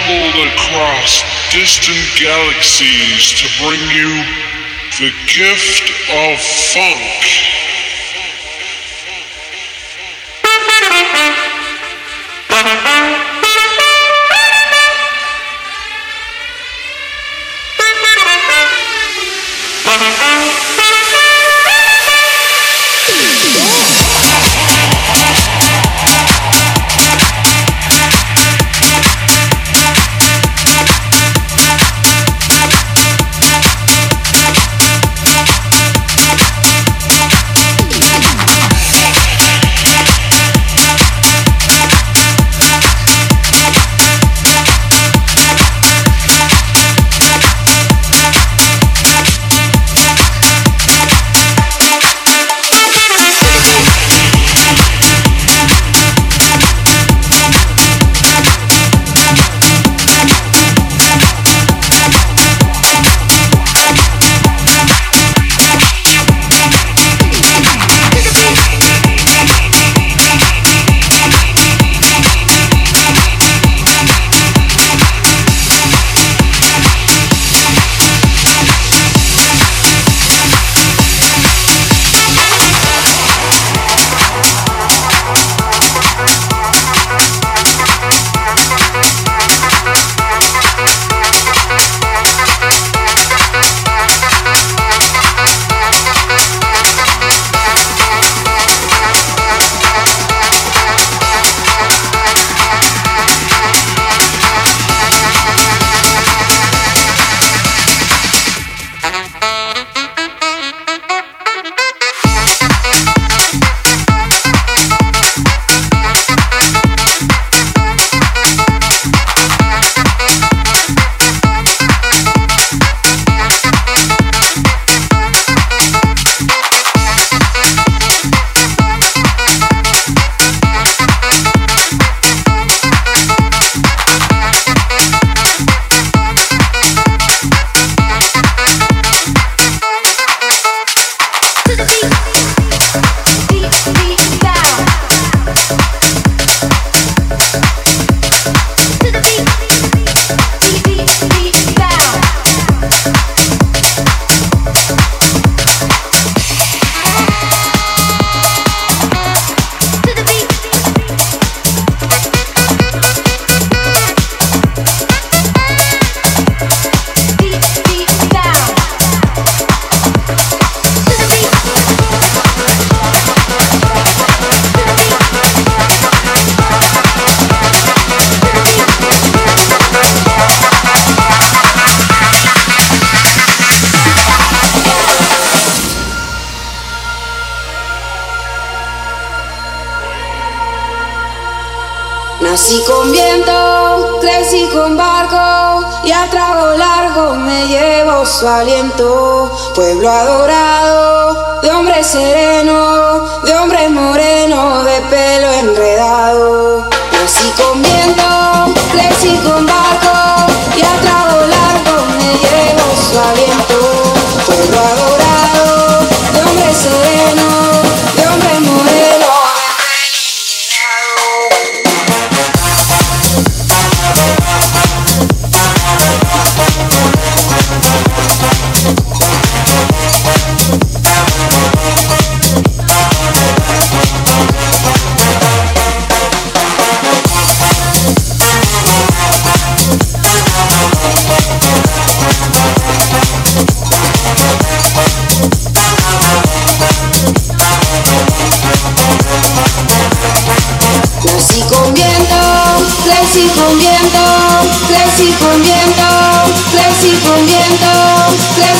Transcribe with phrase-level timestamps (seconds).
[0.00, 4.24] traveled across distant galaxies to bring you
[4.98, 7.49] the gift of funk.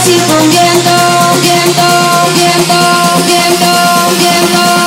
[0.01, 0.97] así con viento,
[1.43, 1.83] viento,
[2.35, 2.81] viento,
[3.27, 3.73] viento,
[4.19, 4.80] viento.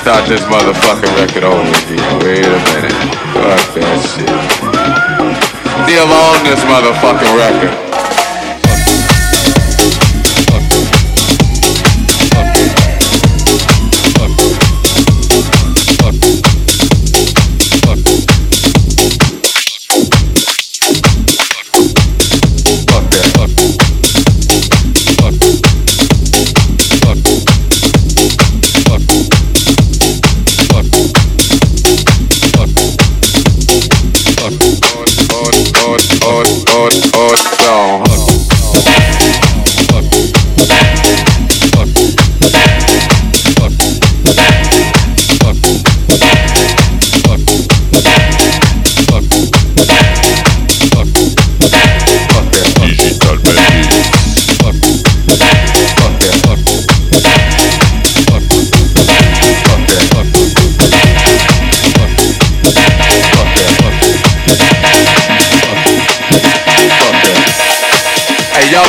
[0.00, 2.18] Start this motherfucking record over again.
[2.24, 2.96] Wait a minute.
[3.36, 4.32] Fuck that shit.
[5.84, 7.89] Still on this motherfucking record.